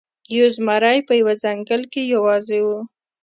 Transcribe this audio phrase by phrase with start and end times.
[0.35, 2.67] یو زمری په یوه ځنګل کې یوازې و.